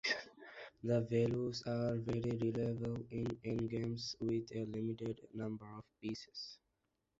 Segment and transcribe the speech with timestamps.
[0.81, 6.57] These values are very reliable in endgames with a limited number of pieces.